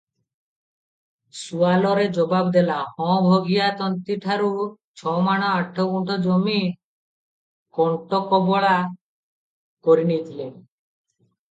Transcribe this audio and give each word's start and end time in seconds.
ସୁଆଲରେ 1.39 2.05
ଜବାବ 2.17 2.53
ଦେଲା, 2.55 2.77
"ହଁ 3.01 3.17
ଭଗିଆ 3.27 3.67
ତନ୍ତୀଠାରୁ 3.83 4.49
ଛମାଣ 5.03 5.51
ଆଠଗୁଣ୍ଠ 5.59 6.19
ଜମି 6.25 6.59
କଣ୍ଟ 7.81 8.25
କବଲା 8.35 8.75
କରିନେଇଥିଲେ। 9.89 10.53